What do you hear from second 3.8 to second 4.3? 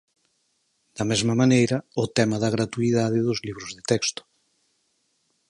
texto.